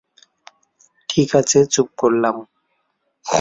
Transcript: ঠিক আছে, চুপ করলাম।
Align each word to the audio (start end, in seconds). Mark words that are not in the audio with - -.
ঠিক 1.09 1.29
আছে, 1.35 1.59
চুপ 1.65 1.89
করলাম। 1.97 2.35